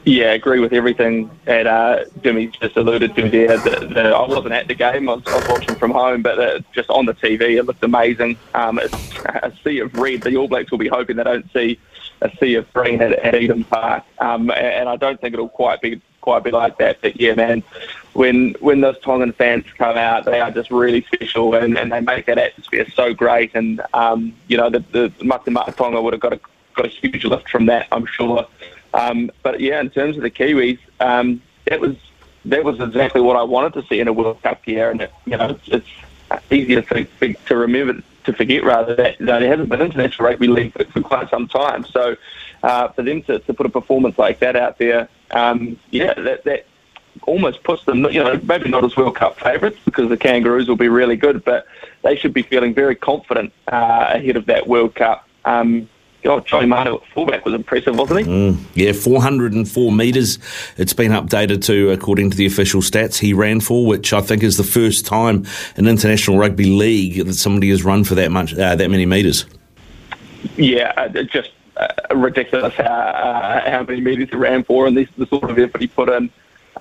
Yeah, 0.04 0.32
I 0.32 0.34
agree 0.34 0.60
with 0.60 0.74
everything 0.74 1.32
that 1.46 1.66
uh, 1.66 2.04
Jimmy 2.22 2.48
just 2.48 2.76
alluded 2.76 3.16
to 3.16 3.30
there. 3.30 3.58
The, 3.58 3.88
the, 3.88 4.02
I 4.10 4.28
wasn't 4.28 4.52
at 4.52 4.68
the 4.68 4.76
game; 4.76 5.08
I 5.08 5.14
was, 5.14 5.24
I 5.28 5.38
was 5.38 5.48
watching 5.48 5.76
from 5.76 5.92
home, 5.92 6.22
but 6.22 6.38
uh, 6.38 6.60
just 6.74 6.90
on 6.90 7.06
the 7.06 7.14
TV, 7.14 7.58
it 7.58 7.64
looked 7.64 7.84
amazing. 7.86 8.38
Um, 8.54 8.80
a 8.80 9.54
sea 9.64 9.80
of 9.80 9.94
red. 9.96 10.24
The 10.24 10.36
All 10.36 10.50
Blacks 10.50 10.72
will 10.72 10.78
be 10.78 10.90
hoping 10.90 11.16
they 11.16 11.24
don't 11.24 11.50
see 11.54 11.80
a 12.20 12.30
sea 12.38 12.56
of 12.56 12.72
green 12.74 13.02
at, 13.02 13.14
at 13.14 13.36
Eden 13.36 13.64
Park, 13.64 14.04
um, 14.20 14.52
and 14.52 14.90
I 14.90 14.98
don't 14.98 15.22
think 15.22 15.34
it'll 15.34 15.48
quite 15.48 15.80
be 15.82 16.02
quite 16.28 16.44
be 16.44 16.52
like 16.52 16.78
that. 16.78 17.02
But 17.02 17.22
yeah, 17.22 17.36
man, 17.36 17.64
when 18.12 18.54
when 18.60 18.82
those 18.82 19.00
Tongan 19.00 19.32
fans 19.32 19.64
come 19.78 19.96
out, 19.96 20.26
they 20.26 20.42
are 20.42 20.52
just 20.52 20.70
really 20.70 21.04
special, 21.14 21.56
and, 21.56 21.78
and 21.78 21.90
they 21.90 22.02
make 22.02 22.26
that 22.26 22.38
atmosphere 22.38 22.86
so 22.94 23.14
great. 23.14 23.52
And 23.56 23.82
um, 23.94 24.36
you 24.50 24.58
know, 24.58 24.70
the, 24.70 24.80
the 24.92 25.04
Mate 25.24 25.46
Ma'a 25.46 25.74
Tonga 25.74 26.02
would 26.02 26.12
have 26.12 26.20
got 26.20 26.34
a 26.34 26.40
got 26.76 26.86
a 26.86 26.90
huge 26.90 27.24
lift 27.24 27.50
from 27.50 27.68
that, 27.68 27.88
I'm 27.94 28.06
sure. 28.06 28.46
Um, 28.94 29.32
but 29.42 29.62
yeah, 29.62 29.80
in 29.80 29.90
terms 29.90 30.18
of 30.18 30.24
the 30.24 30.30
Kiwis, 30.30 30.80
um, 31.00 31.42
that 31.66 31.80
was 31.80 31.96
that 32.44 32.62
was 32.66 32.78
exactly 32.82 33.22
what 33.22 33.38
I 33.38 33.44
wanted 33.44 33.74
to 33.76 33.88
see 33.88 34.02
in 34.02 34.10
a 34.10 34.14
World 34.14 34.44
Cup 34.44 34.68
year, 34.68 34.92
and 34.92 35.04
it, 35.04 35.14
you 35.26 35.38
know, 35.38 35.52
it's, 35.52 35.70
it's 35.70 36.52
easier 36.52 36.82
to 36.82 37.06
to 37.34 37.56
remember 37.56 38.04
to 38.26 38.34
forget 38.34 38.66
rather 38.66 38.96
that 38.96 39.18
you 39.22 39.28
know, 39.28 39.40
there 39.40 39.50
hasn't 39.50 39.70
been 39.70 39.80
international 39.80 40.28
rugby 40.28 40.48
league 40.48 40.74
for, 40.74 40.84
for 40.92 41.02
quite 41.02 41.30
some 41.30 41.48
time. 41.48 41.86
So 41.86 42.18
uh, 42.64 42.90
for 42.90 43.04
them 43.04 43.22
to, 43.24 43.40
to 43.40 43.54
put 43.54 43.66
a 43.66 43.70
performance 43.70 44.18
like 44.18 44.40
that 44.40 44.56
out 44.56 44.78
there, 44.78 45.10
um, 45.32 45.78
yeah, 45.92 46.14
that, 46.14 46.44
that 46.46 46.66
almost 47.24 47.64
puts 47.64 47.84
them, 47.86 48.06
you 48.06 48.24
know, 48.24 48.40
maybe 48.44 48.70
not 48.70 48.84
as 48.84 48.96
World 48.96 49.16
Cup 49.16 49.40
favourites 49.40 49.80
because 49.86 50.10
the 50.10 50.18
Kangaroos 50.18 50.68
will 50.68 50.76
be 50.76 50.90
really 50.90 51.16
good, 51.16 51.44
but 51.44 51.66
they 52.04 52.16
should 52.16 52.34
be 52.34 52.44
feeling 52.44 52.74
very 52.74 52.96
confident 52.96 53.52
uh, 53.72 54.12
ahead 54.16 54.36
of 54.36 54.46
that 54.46 54.68
World 54.68 54.96
Cup. 54.96 55.28
Um, 55.46 55.90
God, 56.24 56.46
Joey 56.46 56.66
Manu 56.66 56.96
at 56.96 57.06
fullback 57.14 57.46
was 57.46 57.54
impressive, 57.54 57.96
wasn't 57.96 58.22
he? 58.22 58.26
Mm, 58.26 58.58
yeah, 58.74 58.92
404 58.92 59.92
metres. 59.92 60.40
It's 60.76 60.94
been 60.94 61.12
updated 61.12 61.64
to, 61.66 61.92
according 61.92 62.32
to 62.32 62.38
the 62.38 62.46
official 62.46 62.82
stats, 62.82 63.18
he 63.18 63.34
ran 63.34 63.62
for, 63.62 63.86
which 63.86 64.12
I 64.14 64.22
think 64.22 64.44
is 64.44 64.58
the 64.58 64.64
first 64.64 65.06
time 65.06 65.46
in 65.78 65.88
international 65.88 66.38
rugby 66.38 66.66
league 66.66 67.26
that 67.26 67.36
somebody 67.36 67.70
has 67.70 67.84
run 67.84 68.04
for 68.04 68.16
that 68.16 68.32
much, 68.32 68.54
uh, 68.56 68.76
that 68.76 68.90
many 68.90 69.06
metres. 69.06 69.46
Yeah, 70.58 70.92
uh, 70.98 71.08
just 71.24 71.52
ridiculous 72.14 72.74
how, 72.74 72.84
uh, 72.84 73.70
how 73.70 73.84
many 73.84 74.02
metres 74.02 74.30
he 74.30 74.36
ran 74.36 74.64
for 74.64 74.88
and 74.88 74.96
this, 74.96 75.10
the 75.18 75.26
sort 75.28 75.50
of 75.50 75.60
effort 75.60 75.82
he 75.82 75.88
put 75.88 76.10
in. 76.10 76.30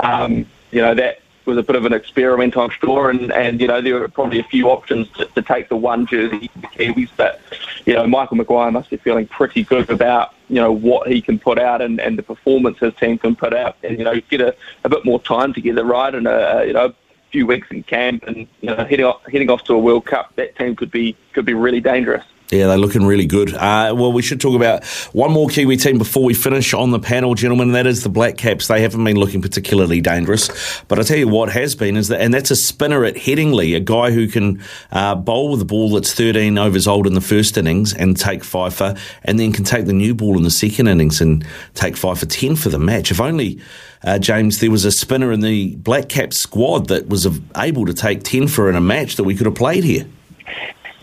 Um, 0.00 0.46
you 0.70 0.82
know, 0.82 0.94
that 0.94 1.20
was 1.44 1.58
a 1.58 1.62
bit 1.62 1.76
of 1.76 1.84
an 1.84 1.92
experiment, 1.92 2.56
I'm 2.56 2.70
sure, 2.70 3.08
and, 3.08 3.32
and 3.32 3.60
you 3.60 3.68
know, 3.68 3.80
there 3.80 3.94
were 3.94 4.08
probably 4.08 4.40
a 4.40 4.44
few 4.44 4.68
options 4.68 5.08
to, 5.12 5.26
to 5.26 5.42
take 5.42 5.68
the 5.68 5.76
one 5.76 6.06
jersey 6.06 6.50
the 6.56 6.66
Kiwis, 6.66 7.10
but, 7.16 7.40
you 7.84 7.94
know, 7.94 8.06
Michael 8.06 8.36
Maguire 8.36 8.72
must 8.72 8.90
be 8.90 8.96
feeling 8.96 9.28
pretty 9.28 9.62
good 9.62 9.88
about, 9.88 10.34
you 10.48 10.56
know, 10.56 10.72
what 10.72 11.08
he 11.08 11.20
can 11.20 11.38
put 11.38 11.58
out 11.58 11.80
and, 11.80 12.00
and 12.00 12.18
the 12.18 12.22
performance 12.22 12.78
his 12.78 12.94
team 12.96 13.16
can 13.16 13.36
put 13.36 13.54
out 13.54 13.76
and, 13.84 13.96
you 13.98 14.04
know, 14.04 14.20
get 14.28 14.40
a, 14.40 14.56
a 14.82 14.88
bit 14.88 15.04
more 15.04 15.20
time 15.20 15.52
together, 15.52 15.84
right, 15.84 16.14
and, 16.14 16.26
a, 16.26 16.64
you 16.66 16.72
know, 16.72 16.92
few 17.30 17.46
weeks 17.46 17.68
in 17.70 17.82
camp 17.82 18.24
and, 18.26 18.48
you 18.60 18.68
know, 18.68 18.84
heading 18.84 19.04
off, 19.04 19.20
heading 19.30 19.50
off 19.50 19.62
to 19.64 19.74
a 19.74 19.78
World 19.78 20.06
Cup, 20.06 20.34
that 20.36 20.56
team 20.56 20.74
could 20.74 20.90
be 20.90 21.16
could 21.32 21.44
be 21.44 21.54
really 21.54 21.80
dangerous. 21.80 22.24
Yeah, 22.50 22.68
they're 22.68 22.78
looking 22.78 23.04
really 23.04 23.26
good. 23.26 23.52
Uh, 23.54 23.92
well, 23.96 24.12
we 24.12 24.22
should 24.22 24.40
talk 24.40 24.54
about 24.54 24.84
one 25.12 25.32
more 25.32 25.48
Kiwi 25.48 25.76
team 25.76 25.98
before 25.98 26.22
we 26.22 26.32
finish 26.32 26.72
on 26.74 26.92
the 26.92 27.00
panel, 27.00 27.34
gentlemen. 27.34 27.72
That 27.72 27.88
is 27.88 28.04
the 28.04 28.08
Black 28.08 28.36
Caps. 28.36 28.68
They 28.68 28.82
haven't 28.82 29.02
been 29.02 29.16
looking 29.16 29.42
particularly 29.42 30.00
dangerous, 30.00 30.80
but 30.86 31.00
I 31.00 31.02
tell 31.02 31.16
you 31.16 31.26
what 31.26 31.50
has 31.50 31.74
been 31.74 31.96
is 31.96 32.06
that, 32.08 32.20
and 32.20 32.32
that's 32.32 32.52
a 32.52 32.56
spinner 32.56 33.04
at 33.04 33.16
Headingley, 33.16 33.74
a 33.74 33.80
guy 33.80 34.12
who 34.12 34.28
can 34.28 34.62
uh, 34.92 35.16
bowl 35.16 35.50
with 35.50 35.62
a 35.62 35.64
ball 35.64 35.90
that's 35.90 36.14
13 36.14 36.56
overs 36.56 36.86
old 36.86 37.08
in 37.08 37.14
the 37.14 37.20
first 37.20 37.58
innings 37.58 37.92
and 37.92 38.16
take 38.16 38.44
five 38.44 38.72
for, 38.74 38.94
and 39.24 39.40
then 39.40 39.52
can 39.52 39.64
take 39.64 39.86
the 39.86 39.92
new 39.92 40.14
ball 40.14 40.36
in 40.36 40.44
the 40.44 40.50
second 40.50 40.86
innings 40.86 41.20
and 41.20 41.44
take 41.74 41.96
five 41.96 42.20
for 42.20 42.26
10 42.26 42.54
for 42.54 42.68
the 42.68 42.78
match. 42.78 43.10
If 43.10 43.20
only. 43.20 43.60
Uh, 44.04 44.20
James, 44.20 44.60
there 44.60 44.70
was 44.70 44.84
a 44.84 44.92
spinner 44.92 45.32
in 45.32 45.40
the 45.40 45.74
Black 45.76 46.08
Caps 46.08 46.36
squad 46.36 46.88
that 46.88 47.08
was 47.08 47.26
able 47.56 47.86
to 47.86 47.94
take 47.94 48.22
10 48.22 48.46
for 48.46 48.68
in 48.68 48.76
a 48.76 48.80
match 48.80 49.16
that 49.16 49.24
we 49.24 49.34
could 49.34 49.46
have 49.46 49.56
played 49.56 49.82
here. 49.82 50.06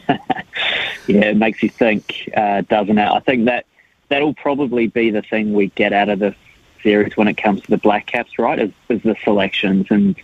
yeah, 1.07 1.25
it 1.25 1.38
makes 1.38 1.62
you 1.63 1.69
think, 1.69 2.29
uh, 2.36 2.62
doesn't 2.62 2.98
it? 2.98 3.07
I 3.07 3.19
think 3.19 3.45
that 3.45 3.65
that'll 4.10 4.33
probably 4.33 4.88
be 4.88 5.10
the 5.10 5.22
thing 5.22 5.53
we 5.53 5.67
get 5.69 5.93
out 5.93 6.10
of 6.10 6.19
this 6.19 6.36
series 6.81 7.15
when 7.17 7.27
it 7.27 7.36
comes 7.36 7.62
to 7.62 7.72
the 7.72 7.77
Black 7.77 8.05
Caps, 8.05 8.38
right? 8.38 8.60
Is, 8.60 8.72
is 8.89 9.01
the 9.01 9.15
selections 9.24 9.88
and 9.89 10.15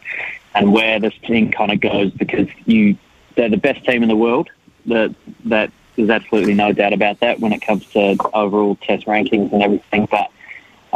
and 0.55 0.74
where 0.74 1.00
this 1.00 1.13
team 1.24 1.51
kind 1.51 1.71
of 1.71 1.79
goes 1.79 2.12
because 2.12 2.48
you 2.65 2.98
they're 3.36 3.50
the 3.50 3.57
best 3.57 3.86
team 3.86 4.03
in 4.03 4.09
the 4.09 4.15
world. 4.15 4.50
That 4.86 5.15
that 5.45 5.71
there's 5.95 6.09
absolutely 6.09 6.53
no 6.53 6.71
doubt 6.71 6.93
about 6.93 7.19
that 7.19 7.39
when 7.39 7.53
it 7.53 7.62
comes 7.62 7.86
to 7.91 8.15
overall 8.33 8.75
Test 8.75 9.05
rankings 9.05 9.51
and 9.51 9.62
everything. 9.62 10.07
But 10.09 10.31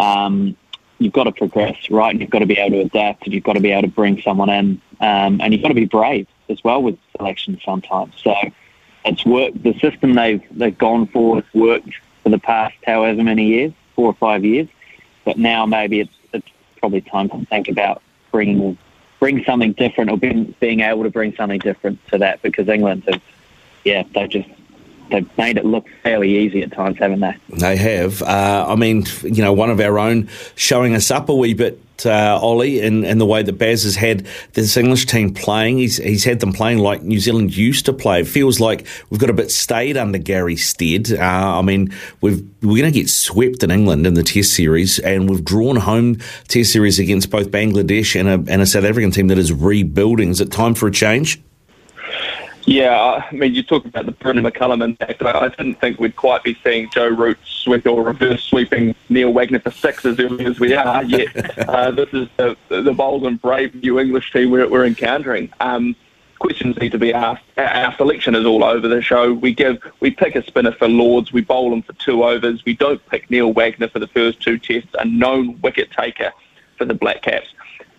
um, 0.02 0.56
you've 1.00 1.14
got 1.14 1.26
to 1.26 1.32
progress, 1.32 1.90
right? 1.90 2.12
And 2.12 2.22
you've 2.22 2.30
got 2.30 2.40
to 2.40 2.46
be 2.46 2.58
able 2.58 2.78
to 2.78 2.86
adapt, 2.86 3.26
and 3.26 3.34
you've 3.34 3.44
got 3.44 3.54
to 3.54 3.60
be 3.60 3.72
able 3.72 3.84
to 3.84 3.88
bring 3.90 4.22
someone 4.22 4.50
in, 4.50 4.82
um, 5.00 5.42
and 5.42 5.54
you've 5.54 5.62
got 5.62 5.70
to 5.70 5.74
be 5.74 5.86
brave 5.86 6.28
as 6.50 6.64
well 6.64 6.82
with 6.82 6.98
selection 7.18 7.60
sometimes. 7.64 8.14
So 8.24 8.36
it's 9.06 9.26
worked. 9.26 9.64
The 9.64 9.74
system 9.80 10.14
they've 10.14 10.42
they've 10.52 10.78
gone 10.78 11.08
for 11.08 11.36
has 11.36 11.54
worked 11.54 11.90
for 12.24 12.30
the 12.30 12.40
past 12.40 12.76
however 12.86 13.24
many 13.24 13.48
years, 13.48 13.74
four 13.96 14.08
or 14.08 14.14
five 14.14 14.44
years. 14.46 14.68
But 15.26 15.38
now 15.38 15.66
maybe 15.66 16.00
it's 16.00 16.14
it's 16.34 16.48
probably 16.80 17.02
time 17.02 17.30
to 17.30 17.46
think 17.46 17.68
about 17.68 18.02
bringing 18.32 18.78
bring 19.20 19.44
something 19.46 19.74
different 19.74 20.12
or 20.12 20.18
being 20.18 20.56
being 20.60 20.82
able 20.82 21.04
to 21.04 21.10
bring 21.10 21.36
something 21.36 21.60
different 21.60 22.06
to 22.08 22.18
that 22.18 22.42
because 22.42 22.68
England 22.68 23.04
have 23.08 23.22
yeah 23.84 24.04
they 24.14 24.28
just 24.28 24.50
they've 25.10 25.38
made 25.38 25.58
it 25.58 25.66
look 25.66 25.88
fairly 26.02 26.38
easy 26.38 26.64
at 26.64 26.72
times, 26.72 26.98
haven't 26.98 27.20
they? 27.20 27.36
They 27.50 27.78
have. 27.78 28.22
Uh, 28.22 28.66
I 28.68 28.76
mean, 28.76 29.06
you 29.24 29.44
know, 29.44 29.54
one 29.54 29.70
of 29.70 29.80
our 29.80 30.00
own 30.00 30.30
showing 30.56 30.96
us 30.96 31.12
up 31.12 31.30
a 31.30 31.36
wee 31.36 31.54
bit, 31.54 31.80
uh, 32.06 32.40
Ollie, 32.42 32.82
and, 32.82 33.06
and 33.06 33.20
the 33.20 33.26
way 33.26 33.44
that 33.44 33.54
Baz 33.54 33.84
has 33.84 33.96
had 33.96 34.28
this 34.54 34.76
English 34.78 35.06
team 35.06 35.34
playing. 35.34 35.78
He's, 35.78 35.98
he's 35.98 36.24
had 36.24 36.40
them 36.40 36.54
playing 36.54 36.80
like 36.80 37.04
New 37.04 37.20
Zealand 37.20 37.56
used 37.56 37.86
to 37.86 37.94
play. 37.94 38.22
It 38.22 38.28
feels 38.28 38.60
like 38.60 38.86
we've 39.10 39.20
got 39.20 39.30
a 39.30 39.34
bit 39.34 39.52
staid 39.52 39.98
under 39.98 40.18
Gary 40.18 40.56
Stead. 40.56 41.12
Uh, 41.12 41.60
I 41.60 41.62
mean, 41.62 41.94
we've, 42.22 42.42
we're 42.62 42.82
going 42.82 42.92
to 42.92 43.00
get 43.00 43.10
swept 43.10 43.64
in 43.64 43.72
England 43.72 44.08
in 44.08 44.14
the 44.14 44.24
Test 44.24 44.54
series, 44.54 45.00
and 45.00 45.30
we've 45.30 45.44
drawn 45.44 45.78
home 45.78 46.18
Test 46.48 46.72
series 46.72 47.00
against 47.00 47.30
both 47.30 47.50
Bangladesh 47.50 48.20
and 48.20 48.30
a, 48.30 48.52
and 48.52 48.62
a 48.62 48.66
South 48.66 48.84
African 48.86 49.12
team 49.12 49.28
that 49.28 49.38
is 49.38 49.52
rebuilding. 49.52 50.30
Is 50.30 50.42
it 50.42 50.52
time 50.52 50.74
for 50.74 50.88
a 50.88 50.92
change? 50.92 51.42
Yeah, 52.66 53.26
I 53.30 53.34
mean, 53.34 53.54
you 53.54 53.64
talk 53.64 53.86
about 53.86 54.06
the 54.06 54.14
Brendon 54.14 54.46
McCullum 54.46 54.84
impact. 54.84 55.22
I 55.22 55.50
didn't 55.50 55.76
think 55.76 56.00
we'd 56.00 56.16
quite 56.16 56.44
be 56.44 56.58
seeing 56.64 56.90
Joe 56.92 57.10
Root 57.10 57.38
sweep 57.44 57.86
or 57.86 58.04
reverse 58.04 58.42
sweeping 58.44 58.96
Neil 59.10 59.34
Wagner 59.34 59.60
for 59.60 59.72
six 59.72 60.06
as 60.06 60.20
early 60.20 60.46
as 60.46 60.60
we 60.60 60.74
are. 60.74 61.04
Yet 61.04 61.60
uh, 61.70 61.92
this 61.92 62.10
is 62.14 62.30
the, 62.38 62.56
the 62.70 62.94
bold 62.94 63.26
and 63.26 63.42
brave 63.42 63.76
New 63.76 64.00
English 64.00 64.32
team 64.32 64.50
we're, 64.52 64.70
we're 64.70 64.86
encountering. 64.86 65.52
Um, 65.60 65.96
questions 66.40 66.78
need 66.78 66.94
to 66.94 66.98
be 66.98 67.14
asked. 67.14 67.44
Our 67.58 67.96
selection 67.96 68.34
is 68.34 68.46
all 68.46 68.64
over 68.64 68.88
the 68.88 69.02
show. 69.02 69.34
We 69.34 69.54
give, 69.54 69.82
we 70.00 70.12
pick 70.12 70.36
a 70.36 70.44
spinner 70.44 70.72
for 70.72 70.88
Lords. 70.88 71.34
We 71.34 71.42
bowl 71.42 71.74
him 71.74 71.82
for 71.82 71.94
two 71.94 72.24
overs. 72.24 72.64
We 72.66 72.76
don't 72.76 73.06
pick 73.08 73.30
Neil 73.30 73.52
Wagner 73.52 73.90
for 73.90 74.00
the 74.00 74.08
first 74.08 74.42
two 74.42 74.58
tests. 74.58 74.90
A 75.00 75.06
known 75.06 75.60
wicket 75.62 75.92
taker 75.92 76.32
for 76.78 76.86
the 76.86 76.94
Black 76.94 77.22
Caps, 77.22 77.48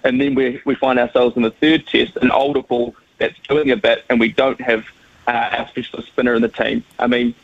and 0.02 0.20
then 0.20 0.34
we 0.34 0.60
we 0.64 0.74
find 0.74 0.98
ourselves 0.98 1.36
in 1.36 1.42
the 1.42 1.52
third 1.52 1.86
test, 1.86 2.16
an 2.16 2.30
older 2.30 2.62
ball 2.62 2.94
that's 3.24 3.38
doing 3.48 3.70
a 3.70 3.76
bit, 3.76 4.04
and 4.10 4.20
we 4.20 4.32
don't 4.32 4.60
have 4.60 4.84
uh, 5.26 5.50
our 5.58 5.68
specialist 5.68 6.08
spinner 6.08 6.34
in 6.34 6.42
the 6.42 6.48
team. 6.48 6.84
I 6.98 7.06
mean, 7.06 7.34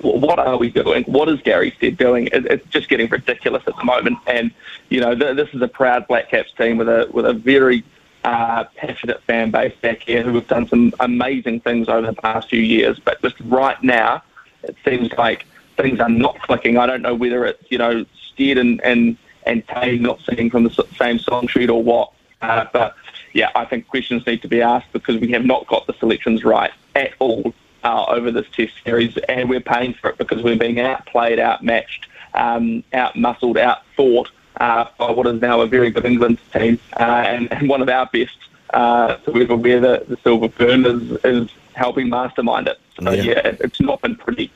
what 0.00 0.38
are 0.38 0.56
we 0.56 0.70
doing? 0.70 1.04
What 1.04 1.28
is 1.28 1.40
Gary 1.42 1.72
Stead 1.76 1.96
doing? 1.96 2.28
It's 2.32 2.66
just 2.68 2.88
getting 2.88 3.08
ridiculous 3.08 3.62
at 3.66 3.76
the 3.76 3.84
moment. 3.84 4.18
And 4.26 4.50
you 4.88 5.00
know, 5.00 5.14
this 5.14 5.48
is 5.52 5.62
a 5.62 5.68
proud 5.68 6.08
Black 6.08 6.30
Caps 6.30 6.52
team 6.52 6.78
with 6.78 6.88
a 6.88 7.08
with 7.12 7.26
a 7.26 7.32
very 7.32 7.84
uh, 8.24 8.64
passionate 8.76 9.22
fan 9.22 9.50
base 9.50 9.74
back 9.80 10.00
here 10.00 10.22
who 10.22 10.34
have 10.34 10.48
done 10.48 10.66
some 10.68 10.92
amazing 11.00 11.60
things 11.60 11.88
over 11.88 12.06
the 12.06 12.14
past 12.14 12.48
few 12.48 12.60
years. 12.60 12.98
But 12.98 13.20
just 13.22 13.38
right 13.40 13.80
now, 13.82 14.22
it 14.62 14.76
seems 14.84 15.12
like 15.12 15.46
things 15.76 16.00
are 16.00 16.08
not 16.08 16.40
clicking. 16.42 16.76
I 16.76 16.86
don't 16.86 17.02
know 17.02 17.14
whether 17.14 17.44
it's 17.44 17.70
you 17.70 17.78
know 17.78 18.04
Stead 18.32 18.58
and 18.58 18.80
and 18.82 19.16
and 19.46 19.66
Tay 19.68 19.98
not 19.98 20.20
singing 20.22 20.50
from 20.50 20.64
the 20.64 20.84
same 20.98 21.18
song 21.18 21.46
sheet 21.46 21.70
or 21.70 21.82
what. 21.82 22.12
Uh, 22.42 22.64
but 22.72 22.96
yeah, 23.32 23.50
I 23.54 23.64
think 23.64 23.88
questions 23.88 24.26
need 24.26 24.42
to 24.42 24.48
be 24.48 24.62
asked 24.62 24.92
because 24.92 25.18
we 25.20 25.30
have 25.32 25.44
not 25.44 25.66
got 25.66 25.86
the 25.86 25.94
selections 25.94 26.44
right 26.44 26.72
at 26.94 27.12
all 27.18 27.54
uh, 27.84 28.04
over 28.08 28.30
this 28.30 28.46
Test 28.52 28.74
series, 28.84 29.16
and 29.28 29.48
we're 29.48 29.60
paying 29.60 29.94
for 29.94 30.10
it 30.10 30.18
because 30.18 30.42
we're 30.42 30.56
being 30.56 30.80
outplayed, 30.80 31.38
outmatched, 31.38 32.06
um, 32.34 32.82
outmuscled, 32.92 33.56
outthought 33.56 34.28
uh, 34.58 34.86
by 34.98 35.10
what 35.10 35.26
is 35.26 35.40
now 35.40 35.60
a 35.60 35.66
very 35.66 35.90
good 35.90 36.04
England 36.04 36.38
team 36.52 36.78
uh, 36.98 37.02
and, 37.02 37.52
and, 37.52 37.68
one 37.68 37.80
of 37.80 37.88
our 37.88 38.06
best. 38.06 38.36
Uh, 38.74 39.16
so 39.24 39.32
we're 39.32 39.50
aware 39.50 39.80
that 39.80 40.08
the 40.08 40.16
Silver 40.18 40.48
Fern 40.48 40.84
is, 40.86 41.18
is 41.24 41.50
helping 41.72 42.08
mastermind 42.08 42.68
it. 42.68 42.78
So 43.00 43.10
yeah, 43.10 43.22
yeah 43.22 43.56
it's 43.60 43.80
not 43.80 44.00
been 44.02 44.16
pretty. 44.16 44.52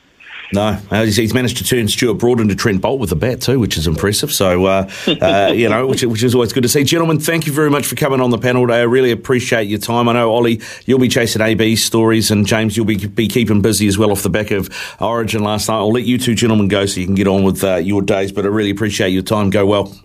No, 0.53 0.79
uh, 0.91 1.05
he's 1.05 1.33
managed 1.33 1.57
to 1.57 1.63
turn 1.63 1.87
Stuart 1.87 2.15
Broad 2.15 2.39
into 2.39 2.55
Trent 2.55 2.81
Boult 2.81 2.99
with 2.99 3.11
a 3.11 3.15
bat 3.15 3.41
too, 3.41 3.59
which 3.59 3.77
is 3.77 3.87
impressive. 3.87 4.31
So, 4.31 4.65
uh, 4.65 4.89
uh, 5.21 5.51
you 5.55 5.69
know, 5.69 5.87
which, 5.87 6.03
which, 6.03 6.23
is 6.23 6.35
always 6.35 6.53
good 6.53 6.63
to 6.63 6.69
see. 6.69 6.83
Gentlemen, 6.83 7.19
thank 7.19 7.47
you 7.47 7.53
very 7.53 7.69
much 7.69 7.85
for 7.85 7.95
coming 7.95 8.21
on 8.21 8.29
the 8.29 8.37
panel 8.37 8.65
today. 8.65 8.79
I 8.79 8.83
really 8.83 9.11
appreciate 9.11 9.63
your 9.63 9.79
time. 9.79 10.07
I 10.07 10.13
know, 10.13 10.31
Ollie, 10.31 10.61
you'll 10.85 10.99
be 10.99 11.09
chasing 11.09 11.41
AB 11.41 11.75
stories, 11.75 12.31
and 12.31 12.45
James, 12.45 12.77
you'll 12.77 12.85
be, 12.85 13.07
be 13.07 13.27
keeping 13.27 13.61
busy 13.61 13.87
as 13.87 13.97
well 13.97 14.11
off 14.11 14.23
the 14.23 14.29
back 14.29 14.51
of 14.51 14.69
Origin 14.99 15.43
last 15.43 15.67
night. 15.67 15.77
I'll 15.77 15.91
let 15.91 16.05
you 16.05 16.17
two 16.17 16.35
gentlemen 16.35 16.67
go 16.67 16.85
so 16.85 16.99
you 16.99 17.05
can 17.05 17.15
get 17.15 17.27
on 17.27 17.43
with 17.43 17.63
uh, 17.63 17.75
your 17.75 18.01
days, 18.01 18.31
but 18.31 18.45
I 18.45 18.49
really 18.49 18.71
appreciate 18.71 19.09
your 19.09 19.23
time. 19.23 19.49
Go 19.49 19.65
well. 19.65 20.04